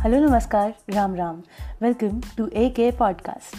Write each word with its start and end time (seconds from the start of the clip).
Hello, 0.00 0.28
नमस्कार, 0.28 0.74
Ram 0.90 1.14
Ram. 1.14 1.42
Welcome 1.82 2.20
to 2.36 2.46
A 2.46 2.68
K 2.70 2.90
podcast 2.90 3.56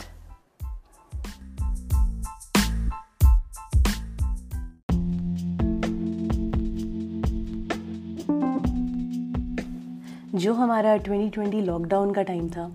जो 10.35 10.53
हमारा 10.53 10.97
2020 10.97 11.61
लॉकडाउन 11.61 12.13
का 12.13 12.23
टाइम 12.23 12.49
था, 12.49 12.71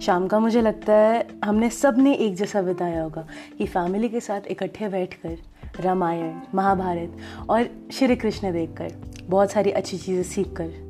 शाम 0.00 0.28
का 0.28 0.38
मुझे 0.38 0.62
लगता 0.62 0.92
है 0.92 1.28
हमने 1.44 1.70
सबने 1.70 2.14
एक 2.14 2.34
जैसा 2.34 2.62
बिताया 2.62 3.02
होगा 3.02 3.26
कि 3.58 3.66
फैमिली 3.66 4.08
के 4.08 4.20
साथ 4.20 4.40
इकट्ठे 4.48 4.88
बैठकर 4.88 5.36
रामायण, 5.80 6.40
महाभारत 6.54 7.16
और 7.50 7.88
श्री 7.92 8.16
कृष्ण 8.16 8.52
देखकर, 8.52 8.92
बहुत 9.28 9.50
सारी 9.50 9.70
अच्छी 9.70 9.98
चीज़ें 9.98 10.22
सीख 10.22 10.52
कर 10.52 10.89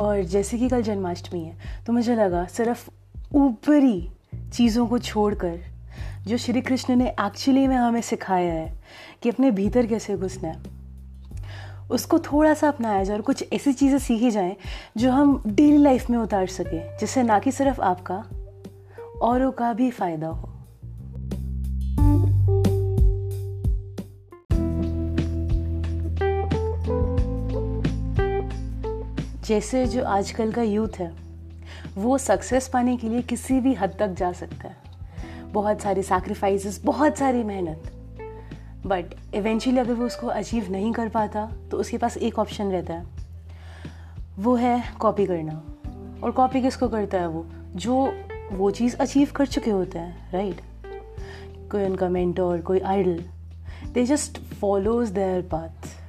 और 0.00 0.22
जैसे 0.22 0.58
कि 0.58 0.68
कल 0.68 0.82
जन्माष्टमी 0.82 1.40
है 1.40 1.84
तो 1.86 1.92
मुझे 1.92 2.14
लगा 2.16 2.44
सिर्फ़ 2.46 2.88
ऊपरी 3.34 4.10
चीज़ों 4.52 4.86
को 4.86 4.98
छोड़कर, 4.98 5.58
जो 6.26 6.36
श्री 6.36 6.60
कृष्ण 6.60 6.96
ने 6.96 7.08
एक्चुअली 7.10 7.66
में 7.66 7.76
हमें 7.76 8.00
सिखाया 8.00 8.52
है, 8.52 8.72
कि 9.22 9.28
अपने 9.28 9.50
भीतर 9.50 9.86
कैसे 9.86 10.16
घुसना 10.16 10.48
है, 10.48 10.60
उसको 11.90 12.18
थोड़ा 12.18 12.54
सा 12.54 12.68
अपनाया 12.68 13.04
जाए 13.04 13.16
और 13.16 13.22
कुछ 13.22 13.44
ऐसी 13.52 13.72
चीज़ें 13.72 13.98
सीखी 13.98 14.30
जाएँ, 14.30 14.56
जो 14.96 15.10
हम 15.10 15.42
डेली 15.46 15.76
लाइफ 15.76 16.10
में 16.10 16.18
उतार 16.18 16.46
सकें, 16.46 16.96
जिससे 17.00 17.22
ना 17.22 17.38
कि 17.38 17.52
सिर्फ़ 17.52 17.80
आपका, 17.80 18.24
औरों 19.22 19.52
का 19.52 19.72
भी 19.72 19.90
फ़ायदा 19.90 20.26
हो। 20.26 20.51
जैसे 29.52 29.86
जो 29.86 30.04
आजकल 30.04 30.52
का 30.52 30.62
यूथ 30.62 30.88
है, 30.98 31.12
वो 31.94 32.18
सक्सेस 32.18 32.68
पाने 32.68 32.96
के 32.96 33.08
लिए 33.08 33.22
किसी 33.22 33.60
भी 33.60 33.74
हद 33.74 33.96
तक 33.98 34.08
जा 34.08 34.32
सकता 34.32 34.68
है। 34.68 34.76
बहुत 35.52 35.80
सारी 35.80 36.02
सैक्रिफाइसेस 36.02 36.82
बहुत 36.84 37.16
सारी 37.16 37.44
मेहनत। 37.44 37.82
बट 38.86 39.04
इवेंचुअली 39.34 39.80
अगर 39.80 39.92
वो 39.92 40.06
उसको 40.06 40.26
अचीव 40.26 40.70
नहीं 40.70 40.92
कर 40.92 41.08
पाता 41.08 41.52
तो 41.70 41.76
उसके 41.76 41.98
पास 41.98 42.16
एक 42.16 42.38
ऑप्शन 42.38 42.66
रहता 42.66 42.94
है। 42.94 43.06
वो 44.38 44.56
है 44.56 44.84
कॉपी 45.00 45.26
करना। 45.26 45.62
और 46.22 46.30
कॉपी 46.30 46.62
किसको 46.62 46.88
करता 46.88 47.18
है 47.18 47.28
वो? 47.28 47.46
जो 47.76 48.20
वो 48.52 48.70
चीज़ 48.70 48.96
अचीव 48.96 49.28
कर 49.36 49.46
चुके 49.46 49.70
होते 49.70 49.98
हैं 49.98 50.32
राइट 50.32 50.56
right? 50.56 51.70
कोई 51.70 51.84
उनका 51.84 52.08
मेंटोर 52.08 52.58
कोई 52.58 52.80
idol 52.80 53.24
they 53.92 54.04
just 54.04 54.38
follows 54.38 55.08
their 55.08 55.42
path 55.42 56.01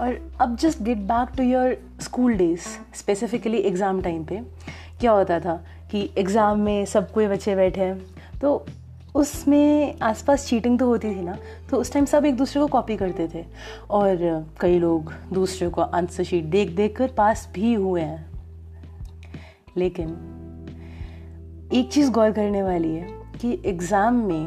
और 0.00 0.18
अब 0.40 0.56
just 0.56 0.82
get 0.82 0.98
back 1.06 1.36
to 1.36 1.42
your 1.42 1.76
school 2.02 2.34
days 2.36 2.68
specifically 2.94 3.58
exam 3.58 4.00
time 4.02 4.24
पे, 4.24 4.40
क्या 5.00 5.12
होता 5.12 5.40
था 5.40 5.62
कि 5.90 6.08
एग्ज़ाम 6.18 6.60
में 6.60 6.84
सब 6.86 7.10
कोई 7.12 7.26
बच्चे 7.28 7.54
बैठे 7.56 7.80
हैं 7.80 8.38
तो 8.40 8.66
उसमें 9.14 9.98
आसपास 10.02 10.46
चीटिंग 10.46 10.78
तो 10.78 10.86
होती 10.86 11.10
थी 11.10 11.22
ना 11.22 11.36
तो 11.70 11.76
उस 11.76 11.92
टाइम 11.92 12.04
सब 12.04 12.24
एक 12.24 12.36
दूसरे 12.36 12.60
को 12.60 12.66
कॉपी 12.68 12.96
करते 12.96 13.28
थे। 13.28 13.44
और 13.90 14.46
कई 14.60 14.78
लोग 14.78 15.12
दूसरे 15.32 15.68
को 15.68 15.82
आंसर 15.82 16.24
शीट 16.24 16.44
देख 16.46 16.70
देख 16.70 16.96
कर 16.96 17.12
पास 17.16 17.48
भी 17.54 17.72
हुए 17.74 18.00
हैं। 18.00 18.26
लेकिन 19.76 20.08
एक 21.74 21.90
चीज़ 21.92 22.10
गौर 22.10 22.32
करने 22.32 22.62
वाली 22.62 22.94
है 22.94 23.08
कि 23.40 23.60
एग्ज़ाम 23.66 24.14
में 24.26 24.46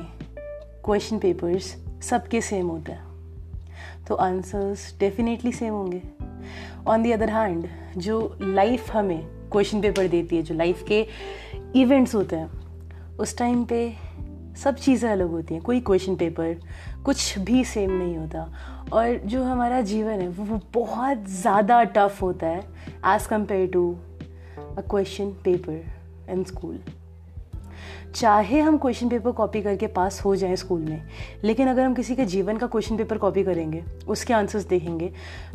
क्वेश्चन 0.85 1.19
पेपर्स 1.19 1.75
सबके 2.03 2.41
सेम 2.41 2.67
होते 2.67 2.91
हैं। 2.91 3.10
तो 4.07 4.15
आंसर्स 4.15 4.93
डेफिनेटली 4.99 5.51
सेम 5.51 5.73
होंगे। 5.73 6.01
ऑन 6.87 7.03
दी 7.03 7.11
अदर 7.11 7.29
हैंड 7.29 7.67
जो 7.97 8.37
लाइफ 8.41 8.91
हमें 8.91 9.23
क्वेश्चन 9.51 9.81
पेपर 9.81 10.07
देती 10.07 10.35
है, 10.35 10.43
जो 10.43 10.55
लाइफ 10.55 10.83
के 10.87 11.05
इवेंट्स 11.75 12.15
होते 12.15 12.35
हैं, 12.35 12.49
उस 13.19 13.37
टाइम 13.37 13.63
पे 13.65 13.93
सब 14.63 14.75
चीज़ें 14.75 15.09
अलग 15.11 15.29
होती 15.29 15.53
हैं। 15.53 15.63
कोई 15.63 15.79
क्वेश्चन 15.79 16.15
पेपर 16.15 16.55
कुछ 17.05 17.37
भी 17.39 17.63
सेम 17.65 17.91
नहीं 17.91 18.15
होता। 18.17 18.47
और 18.93 19.17
जो 19.25 19.43
हमारा 19.43 19.81
जीवन 19.81 20.21
है, 20.21 20.27
वो 20.27 20.59
बहुत 20.73 21.27
ज़्यादा 21.31 21.83
टफ 21.83 22.21
होता 22.21 22.47
है 22.47 22.63
as 23.05 23.27
compare 23.27 23.67
to 23.67 23.95
a 24.77 24.81
question 24.81 25.29
paper 25.43 26.31
in 26.31 26.43
school 26.43 26.79
चाहे 28.15 28.59
हम 28.59 28.77
क्वेश्चन 28.77 29.09
पेपर 29.09 29.31
कॉपी 29.31 29.61
करके 29.61 29.87
पास 29.87 30.19
हो 30.25 30.35
जाएँ 30.35 30.55
स्कूल 30.55 30.81
में, 30.81 31.01
लेकिन 31.43 31.67
अगर 31.67 31.83
हम 31.83 31.93
किसी 31.93 32.15
के 32.15 32.25
जीवन 32.25 32.57
का 32.57 32.67
क्वेश्चन 32.67 32.97
पेपर 32.97 33.17
कॉपी 33.17 33.43
करेंगे, 33.43 33.83
उसके 34.07 34.33
आंसर्स 34.33 34.65
देखेंगे 34.65 35.11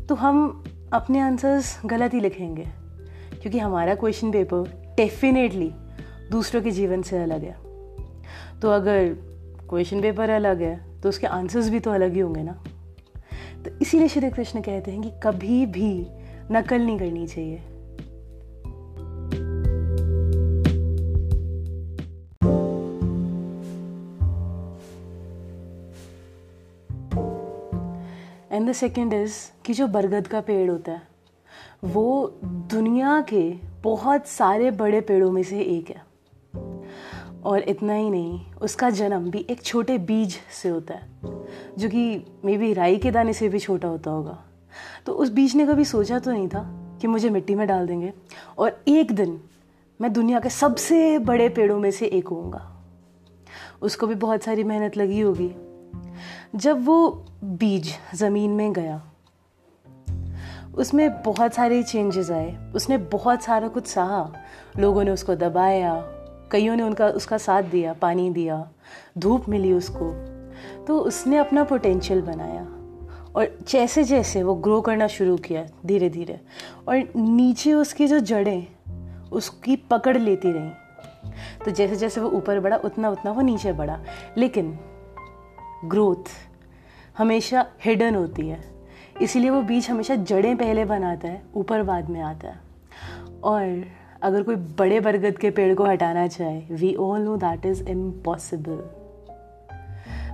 तो 0.09 0.15
हम 0.15 0.65
अपने 0.93 1.21
आंसर्स 1.21 1.79
गलत 1.87 2.15
ही 2.15 2.21
लिखेंगे, 2.21 2.65
क्योंकि 3.43 3.59
हमारा 3.59 3.95
क्वेश्चन 3.95 4.33
पेपर 4.33 4.95
डेफिनेटली 4.97 5.71
दूसरों 6.31 6.63
के 6.63 6.71
जीवन 6.71 7.03
से 7.03 7.19
अलग 7.19 7.45
है। 7.45 7.57
तो 8.61 8.71
अगर 8.71 9.09
क्वेश्चन 9.69 10.01
पेपर 10.01 10.31
अलग 10.31 10.63
है 10.63 11.01
तो 11.01 11.09
उसके 11.09 11.27
आंसर्स 11.27 11.69
भी 11.71 11.81
तो 11.81 11.91
अलग 11.91 12.13
ही 12.13 12.21
होंगे 12.21 12.43
ना। 12.43 12.53
तो 13.65 13.71
इसीलिए 13.83 14.09
श्री 14.09 14.31
कृष्ण 14.31 14.61
कहते 14.61 14.91
हैं 14.91 15.03
कि 15.03 15.11
कभी 15.23 15.65
भी 15.67 15.91
नकल 16.53 16.81
नहीं 16.81 16.99
करनी 16.99 17.27
चाहिए। 17.27 17.63
एंड 28.53 28.71
द 28.71 28.73
सेकेंड 28.73 29.13
इज़ 29.13 29.35
कि 29.65 29.73
जो 29.73 29.87
बरगद 29.87 30.27
का 30.27 30.41
पेड़ 30.41 30.71
होता 30.71 30.93
है, 30.93 31.03
वो 31.85 32.35
दुनिया 32.45 33.21
के 33.21 33.55
बहुत 33.83 34.27
सारे 34.27 34.71
बड़े 34.71 35.01
पेड़ों 35.01 35.33
में 35.33 35.43
से 35.43 35.61
एक 35.61 35.91
है। 35.91 36.07
और 37.45 37.61
इतना 37.61 37.93
ही 37.93 38.11
नहीं, 38.11 38.53
उसका 38.53 38.91
जन्म 38.91 39.31
भी 39.31 39.47
एक 39.51 39.63
छोटे 39.63 39.99
बीज 39.99 40.37
से 40.63 40.69
होता 40.69 40.95
है, 40.95 41.09
जो 41.79 41.89
कि 41.89 42.27
मे 42.45 42.59
बी 42.59 42.73
राई 42.73 42.97
के 42.97 43.11
दाने 43.11 43.33
से 43.33 43.49
भी 43.49 43.59
छोटा 43.59 43.89
होता 43.89 44.11
होगा। 44.11 44.45
तो 45.07 45.13
उस 45.13 45.31
बीज 45.31 45.57
ने 45.57 45.67
कभी 45.67 45.85
सोचा 45.85 46.19
तो 46.19 46.33
नहीं 46.33 46.49
था 46.49 46.83
कि 47.01 47.07
मुझे 47.07 47.31
मिट्टी 47.31 47.55
में 47.55 47.69
डाल 47.69 47.87
देंगे। 47.87 48.13
और 48.59 48.85
एक 48.89 49.13
दिन 49.13 49.41
मैं 50.01 50.13
दुनिया 50.13 50.41
के 50.41 50.51
सबसे 50.51 51.19
बड़े 51.19 51.49
पेड़ों 51.49 51.79
में 51.79 51.91
से 51.91 52.07
एक 52.07 52.29
होऊँगा। 52.29 52.83
उसको 53.83 54.07
भी 54.07 54.15
बहुत 54.15 54.43
सारी 54.43 54.65
मेहनत 54.65 54.97
लगी 54.97 55.21
होगी। 55.21 55.66
जब 56.55 56.85
वो 56.85 57.25
बीज 57.45 57.95
ज़मीन 58.15 58.51
में 58.51 58.73
गया, 58.73 59.03
उसमें 60.75 61.23
बहुत 61.23 61.55
सारे 61.55 61.83
चेंजेस 61.83 62.31
आए, 62.31 62.73
उसने 62.75 62.99
बहुत 62.99 63.43
सारा 63.43 63.69
कुछ 63.69 63.87
सहा 63.87 64.33
लोगों 64.79 65.05
ने 65.05 65.11
उसको 65.11 65.35
दबाया, 65.35 66.05
कईयों 66.53 66.77
ने 66.77 66.83
उनका, 66.83 67.07
उसका 67.09 67.39
साथ 67.39 67.63
दिया, 67.63 67.93
पानी 67.93 68.31
दिया, 68.31 68.71
धूप 69.19 69.49
मिली 69.49 69.73
उसको। 69.73 70.37
तो 70.87 70.99
उसने 70.99 71.37
अपना 71.37 71.65
पोटेंशियल 71.65 72.21
बनाया 72.23 72.63
और 73.37 73.59
जैसे 73.69 74.05
जैसे 74.05 74.43
वो 74.43 74.55
ग्रो 74.55 74.81
करना 74.81 75.07
शुरू 75.07 75.37
किया 75.37 75.67
धीरे 75.87 76.11
धीरे 76.11 76.41
और 76.89 77.13
नीचे 77.17 77.73
उसकी 77.73 78.07
जो 78.07 78.19
जड़ें, 78.19 78.67
उसकी 79.33 79.77
पकड़ 79.77 80.17
लेती 80.17 80.53
रहीं। 80.53 80.71
तो 81.65 81.71
जैसे 81.71 81.97
जैसे 81.97 82.21
वो 82.21 82.29
ऊपर 82.29 82.61
बढ़ा 82.61 82.77
उतना 82.77 83.11
उतना 83.11 83.33
वो 83.33 83.41
नीचे 83.41 83.73
बढ़ा। 83.73 84.01
लेकिन 84.37 84.79
ग्रोथ 85.91 86.31
हमेशा 87.19 87.67
हिडन 87.85 88.15
होती 88.15 88.49
है। 88.49 88.61
इसीलिए 89.23 89.51
वो 89.51 89.63
बीज 89.63 89.89
हमेशा 89.91 90.15
जड़ें 90.15 90.57
पहले 90.57 90.85
बनाता 90.85 91.29
है, 91.29 91.43
ऊपर 91.55 91.83
बाद 91.83 92.11
में 92.11 92.21
आता 92.21 92.49
है। 92.49 92.59
और 93.45 93.85
अगर 94.23 94.43
कोई 94.43 94.57
बड़े 94.57 95.01
बरगद 95.01 95.39
के 95.39 95.51
पेड़ 95.51 95.75
को 95.75 95.85
हटाना 95.85 96.27
चाहे 96.27 96.61
we 96.71 96.95
all 96.95 97.21
know 97.21 97.37
that 97.37 97.67
is 97.67 97.89
impossible 97.89 98.79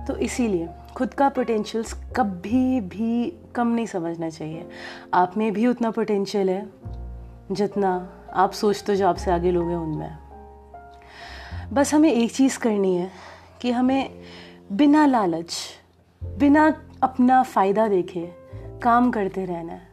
तो 0.07 0.15
इसीलिए 0.17 0.69
खुद 0.95 1.13
का 1.13 1.29
पोटेंशियल्स 1.29 1.93
कभी 2.15 2.81
भी 2.81 3.33
कम 3.55 3.67
नहीं 3.67 3.85
समझना 3.85 4.29
चाहिए। 4.29 4.67
आप 5.13 5.37
में 5.37 5.51
भी 5.53 5.67
उतना 5.67 5.91
पोटेंशियल 5.91 6.49
है, 6.49 6.65
जितना 7.51 8.09
आप 8.33 8.51
सोचते 8.51 8.91
हो 8.91 8.95
जो 8.95 9.07
आपसे 9.07 9.31
आगे 9.31 9.51
लोग 9.51 9.69
हैं 9.69 9.77
उनमें। 9.77 10.17
बस 11.73 11.93
हमें 11.93 12.11
एक 12.11 12.31
चीज़ 12.31 12.59
करनी 12.59 12.95
है 12.95 13.09
कि 13.61 13.71
हमें 13.71 14.09
बिना 14.71 15.05
लालच, 15.05 15.53
बिना 16.23 16.81
अपना 17.03 17.43
फ़ायदा 17.43 17.87
देखे 17.87 18.31
काम 18.83 19.11
करते 19.11 19.45
रहना 19.45 19.73
है। 19.73 19.87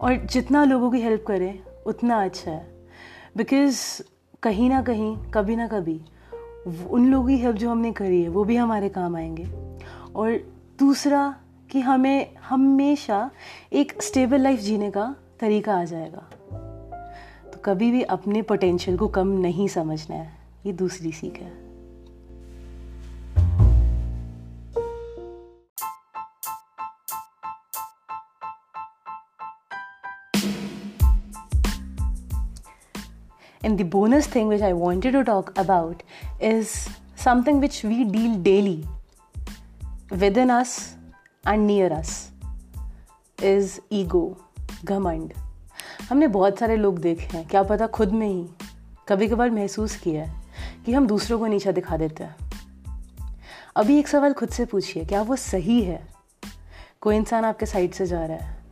और 0.00 0.16
जितना 0.16 0.64
लोगों 0.64 0.90
की 0.90 1.00
हेल्प 1.00 1.24
करें, 1.26 1.58
उतना 1.86 2.24
अच्छा 2.24 2.50
है। 2.50 2.88
बिकॉज़ 3.36 4.02
कहीं 4.42 4.70
ना 4.70 4.82
कहीं, 4.82 5.16
कभी 5.16 5.56
ना 5.56 5.68
कभी 5.68 6.00
उन 6.90 7.10
लोगों 7.10 7.28
की 7.28 7.36
हेल्प 7.36 7.56
जो 7.56 7.70
हमने 7.70 7.92
करी 7.92 8.22
है, 8.22 8.28
वो 8.28 8.44
भी 8.44 8.56
हमारे 8.56 8.88
काम 8.88 9.16
आएँगे। 9.16 9.78
और 10.16 10.54
दूसरा 10.78 11.36
कि 11.70 11.80
हमें 11.80 12.36
हमेशा 12.48 13.30
एक 13.72 14.02
स्टेबल 14.02 14.40
लाइफ 14.40 14.60
जीने 14.60 14.90
का 14.90 15.16
तरीका 15.40 15.76
आ 15.80 15.84
जाएगा। 15.84 16.30
तो 17.50 17.60
कभी 17.64 17.90
भी 17.90 18.02
अपने 18.02 18.42
पोटेंशियल 18.42 18.98
को 18.98 19.08
कम 19.08 19.28
नहीं 19.28 19.68
समझना 19.68 20.16
है। 20.16 20.32
ये 20.66 20.72
दूसरी 20.72 21.12
सीख 21.12 21.34
है। 21.34 21.65
And 33.66 33.78
the 33.78 33.90
bonus 33.94 34.26
thing 34.26 34.50
which 34.50 34.62
I 34.62 34.82
wanted 34.84 35.12
to 35.14 35.24
talk 35.28 35.58
about 35.58 35.94
is 36.44 36.66
something 37.26 37.64
which 37.64 37.84
we 37.84 38.12
deal 38.14 38.44
daily 38.44 38.86
within 40.12 40.46
us 40.46 40.80
and 41.46 41.70
near 41.70 42.00
us 42.00 42.10
is 43.44 43.80
ego, 43.92 44.34
घमंड 44.84 45.32
हमने 46.10 46.26
बहुत 46.26 46.58
सारे 46.58 46.76
लोग 46.76 46.98
देखे 46.98 47.36
हैं 47.36 47.48
क्या 47.48 47.62
पता 47.62 47.86
खुद 47.86 48.12
में 48.12 48.28
ही 48.28 48.46
कभी 49.08 49.28
कभार 49.28 49.50
महसूस 49.50 49.96
किया 49.96 50.24
है 50.24 50.42
कि 50.86 50.92
हम 50.92 51.06
दूसरों 51.06 51.38
को 51.38 51.46
नीचा 51.46 51.72
दिखा 51.72 51.96
देते 51.96 52.24
हैं। 52.24 52.36
अभी 53.76 53.98
एक 53.98 54.08
सवाल 54.08 54.32
खुद 54.32 54.48
से 54.48 54.64
पूछिए 54.64 55.04
क्या 55.04 55.22
वो 55.22 55.36
सही 55.36 55.82
है? 55.82 56.08
कोई 57.00 57.16
इंसान 57.16 57.44
आपके 57.44 57.66
साइड 57.66 57.92
से 57.92 58.06
जा 58.06 58.26
रहा 58.26 58.36
है 58.36 58.62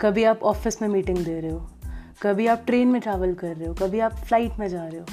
कभी 0.00 0.24
आप 0.24 0.42
ऑफ़िस 0.42 0.82
में 0.82 0.88
मीटिंग 0.88 1.18
दे 1.18 1.40
रहे 1.40 1.50
हो 1.50 1.70
कभी 2.22 2.46
आप 2.46 2.62
ट्रेन 2.66 2.88
में 2.88 3.00
ट्रैवल 3.00 3.34
कर 3.34 3.56
रहे 3.56 3.68
हो, 3.68 3.74
कभी 3.74 4.00
आप 4.00 4.12
फ़्लाइट 4.12 4.52
में 4.58 4.68
जा 4.68 4.86
रहे 4.86 5.00
हो। 5.00 5.06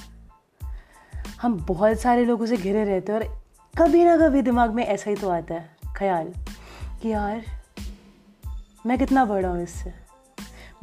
हम 1.42 1.66
बहुत 1.66 2.00
सारे 2.00 2.25
लोगों 2.25 2.46
से 2.46 2.57
घिरे 2.57 2.84
रहते 2.84 3.12
हैं 3.12 3.19
और 3.19 3.44
कभी 3.78 4.04
ना 4.04 4.18
कभी 4.18 4.42
दिमाग 4.42 4.74
में 4.74 4.86
ऐसा 4.86 5.10
ही 5.10 5.16
तो 5.16 5.30
आता 5.30 5.54
है, 5.54 5.69
ख्याल, 5.98 6.34
कि 7.02 7.10
यार, 7.10 7.44
मैं 8.86 8.98
कितना 8.98 9.25
बड़ा 9.25 9.50
हूँ 9.50 9.63
इससे। 9.63 9.90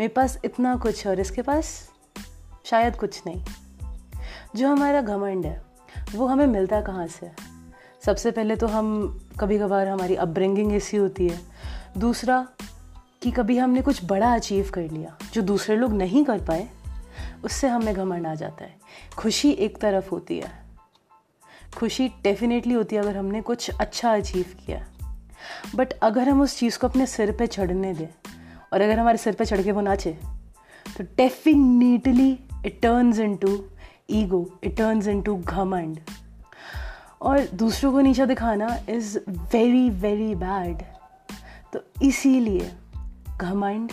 मेरे 0.01 0.09
पास 0.09 0.39
इतना 0.45 0.77
कुछ 0.77 1.07
है 1.07 1.13
और 1.13 1.21
इसके 1.21 1.43
पास 1.43 1.91
शायद 2.65 2.97
कुछ 2.97 3.23
नहीं। 3.27 3.45
जो 4.57 4.69
हमारा 4.69 5.01
घमंड 5.01 5.47
है, 5.47 5.63
वो 6.15 6.27
हमें 6.27 6.47
मिलता 6.47 6.81
कहाँ 6.81 7.07
से? 7.07 7.31
सबसे 8.05 8.31
पहले 8.31 8.57
तो 8.57 8.67
हम 8.67 9.19
कभी 9.41 9.59
कभार 9.59 9.89
हमारी 9.89 10.15
अपब्रिंगिंग 10.15 10.73
ऐसी 10.73 10.97
होती 10.97 11.29
है। 11.29 11.41
दूसरा 11.99 12.49
कि 13.23 13.31
कभी 13.31 13.59
हमने 13.59 13.83
कुछ 13.83 14.05
बड़ा 14.05 14.35
अचीव 14.35 14.71
कर 14.75 14.83
लिया, 14.83 15.19
जो 15.33 15.43
दूसरे 15.43 15.77
लोग 15.77 15.93
नहीं 15.93 16.25
कर 16.25 16.39
पाए, 16.39 16.69
उससे 17.45 17.69
हमें 17.69 17.95
घमंड 17.95 18.27
आ 18.27 18.35
जाता 18.35 18.65
है। 18.65 18.77
खुशी 19.19 19.51
एक 19.51 19.79
तरफ़ 19.79 20.11
होती 20.11 20.39
है। 20.39 20.51
खुशी 21.77 22.09
डेफिनेटली 22.09 22.75
होती 22.75 22.97
है 22.97 23.03
अगर 23.03 23.17
हमने 23.17 23.41
कुछ 23.41 23.71
अच्छा 23.81 24.15
अचीव 24.15 24.45
किया। 24.67 24.89
बट 25.75 25.93
अगर 25.93 26.29
हम 26.29 26.41
उस 26.41 26.59
चीज़ 26.59 26.79
को 26.79 26.89
अपने 26.89 27.07
सिर 27.07 27.33
पे 27.33 27.47
चढ़ने 27.47 27.95
दें, 27.95 28.29
और 28.73 28.81
अगर 28.81 28.99
हमारे 28.99 29.19
सिर 29.19 29.35
पे 29.35 29.45
चढ़ 29.45 29.63
के 29.63 29.73
वो 29.73 29.81
नाचे 29.81 30.19
तो 30.97 31.05
definitely 31.05 32.39
it 32.67 32.81
turns 32.83 33.19
into 33.37 33.65
ego 34.11 34.59
it 34.65 34.77
turns 34.77 35.07
into 35.23 35.37
घमंड। 35.37 35.99
और 37.23 37.41
दूसरों 37.55 37.93
को 37.93 38.01
नीचा 38.01 38.25
दिखाना 38.25 38.79
इज़ 38.89 39.19
वेरी 39.29 39.91
वेरी 39.91 40.35
बैड 40.35 40.83
तो 41.73 41.81
इसीलिए 42.03 42.73
घमंड 43.40 43.93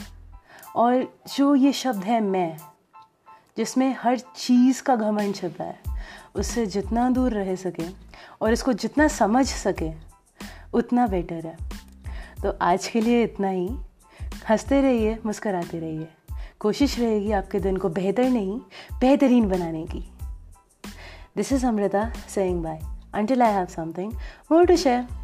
और 0.75 1.19
जो 1.37 1.55
ये 1.55 1.73
शब्द 1.73 2.03
है 2.03 2.21
मैं, 2.21 2.57
जिसमें 3.57 3.95
हर 3.99 4.19
चीज़ 4.19 4.83
का 4.83 4.95
घमंड 4.95 5.35
छिपा 5.35 5.63
है, 5.63 5.79
उससे 6.35 6.65
जितना 6.65 7.09
दूर 7.09 7.31
रह 7.31 7.55
सके 7.55 7.85
और 8.41 8.53
इसको 8.53 8.73
जितना 8.73 9.07
समझ 9.07 9.47
सके, 9.47 9.91
उतना 10.73 11.07
बेटर 11.07 11.45
है। 11.45 11.57
तो 12.43 12.57
आज 12.61 12.87
के 12.87 13.01
लिए 13.01 13.23
इतना 13.23 13.47
ही। 13.47 13.69
हँसते 14.49 14.81
रहिए, 14.81 15.19
मुस्कराते 15.25 15.79
रहिए। 15.79 16.07
कोशिश 16.59 16.99
रहेगी 16.99 17.31
आपके 17.31 17.59
दिन 17.59 17.77
को 17.77 17.89
बेहतर 17.89 18.29
नहीं, 18.29 18.59
बेहतरीन 18.99 19.49
बनाने 19.49 19.85
की। 19.85 20.11
This 21.35 21.53
is 21.53 21.65
Amrita 21.65 22.11
saying 22.29 22.63
bye 22.63 22.79
until 23.15 23.37
I 23.37 23.57
have 23.57 23.75
something 23.79 24.15
more 24.51 24.71
to 24.71 24.85
share. 24.85 25.18